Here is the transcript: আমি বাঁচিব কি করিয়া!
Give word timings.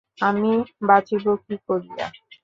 আমি 0.21 0.51
বাঁচিব 0.87 1.23
কি 1.43 1.55
করিয়া! 1.67 2.05